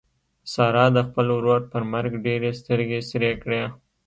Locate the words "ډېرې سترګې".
2.25-2.99